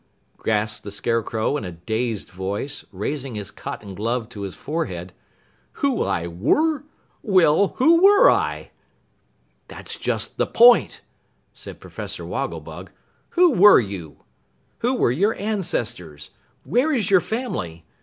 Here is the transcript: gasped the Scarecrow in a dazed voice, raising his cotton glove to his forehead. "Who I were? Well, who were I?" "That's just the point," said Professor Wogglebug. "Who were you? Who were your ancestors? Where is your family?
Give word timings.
gasped 0.43 0.83
the 0.83 0.89
Scarecrow 0.89 1.57
in 1.57 1.63
a 1.63 1.71
dazed 1.71 2.31
voice, 2.31 2.83
raising 2.91 3.35
his 3.35 3.51
cotton 3.51 3.93
glove 3.93 4.29
to 4.29 4.41
his 4.41 4.55
forehead. 4.55 5.13
"Who 5.73 6.01
I 6.01 6.25
were? 6.25 6.85
Well, 7.21 7.73
who 7.75 8.01
were 8.01 8.27
I?" 8.27 8.71
"That's 9.67 9.97
just 9.99 10.37
the 10.37 10.47
point," 10.47 11.01
said 11.53 11.79
Professor 11.79 12.25
Wogglebug. 12.25 12.89
"Who 13.37 13.51
were 13.53 13.79
you? 13.79 14.23
Who 14.79 14.95
were 14.95 15.11
your 15.11 15.35
ancestors? 15.35 16.31
Where 16.63 16.91
is 16.91 17.11
your 17.11 17.21
family? 17.21 17.85